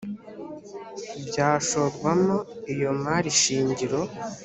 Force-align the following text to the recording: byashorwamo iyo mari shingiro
byashorwamo 1.27 2.35
iyo 2.73 2.91
mari 3.03 3.29
shingiro 3.41 3.99